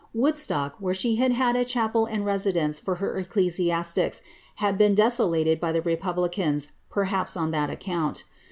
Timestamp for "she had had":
0.95-1.55